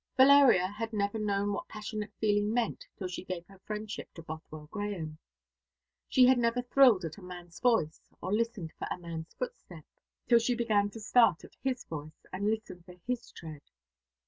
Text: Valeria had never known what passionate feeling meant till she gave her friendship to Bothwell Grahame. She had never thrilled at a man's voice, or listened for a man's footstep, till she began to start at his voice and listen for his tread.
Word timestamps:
Valeria 0.17 0.65
had 0.67 0.91
never 0.93 1.19
known 1.19 1.53
what 1.53 1.67
passionate 1.67 2.11
feeling 2.19 2.51
meant 2.51 2.87
till 2.97 3.07
she 3.07 3.23
gave 3.23 3.45
her 3.45 3.59
friendship 3.67 4.11
to 4.15 4.23
Bothwell 4.23 4.67
Grahame. 4.71 5.19
She 6.09 6.25
had 6.25 6.39
never 6.39 6.63
thrilled 6.63 7.05
at 7.05 7.19
a 7.19 7.21
man's 7.21 7.59
voice, 7.59 8.01
or 8.19 8.33
listened 8.33 8.71
for 8.79 8.87
a 8.89 8.97
man's 8.97 9.35
footstep, 9.37 9.85
till 10.27 10.39
she 10.39 10.55
began 10.55 10.89
to 10.89 10.99
start 10.99 11.43
at 11.43 11.55
his 11.63 11.83
voice 11.83 12.25
and 12.33 12.49
listen 12.49 12.81
for 12.81 12.95
his 13.05 13.31
tread. 13.31 13.61